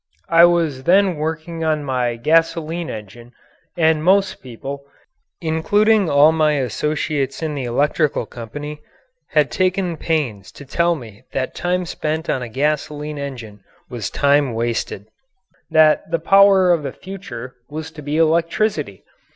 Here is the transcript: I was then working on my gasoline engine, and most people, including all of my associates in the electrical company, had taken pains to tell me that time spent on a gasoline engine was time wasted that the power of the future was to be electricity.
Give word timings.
I 0.29 0.45
was 0.45 0.85
then 0.85 1.15
working 1.17 1.63
on 1.63 1.83
my 1.83 2.15
gasoline 2.15 2.89
engine, 2.89 3.33
and 3.77 4.03
most 4.03 4.41
people, 4.41 4.83
including 5.41 6.09
all 6.09 6.29
of 6.29 6.33
my 6.33 6.53
associates 6.53 7.43
in 7.43 7.53
the 7.53 7.65
electrical 7.65 8.25
company, 8.25 8.81
had 9.33 9.51
taken 9.51 9.97
pains 9.97 10.51
to 10.53 10.65
tell 10.65 10.95
me 10.95 11.21
that 11.33 11.53
time 11.53 11.85
spent 11.85 12.31
on 12.31 12.41
a 12.41 12.49
gasoline 12.49 13.19
engine 13.19 13.63
was 13.91 14.09
time 14.09 14.55
wasted 14.55 15.05
that 15.69 16.09
the 16.09 16.17
power 16.17 16.71
of 16.71 16.81
the 16.81 16.93
future 16.93 17.57
was 17.69 17.91
to 17.91 18.01
be 18.01 18.17
electricity. 18.17 19.03